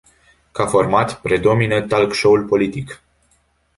Ca 0.51 0.65
format, 0.67 1.13
predomina 1.21 1.81
talk 1.91 2.13
show-ul 2.21 2.47
politic. 2.47 3.01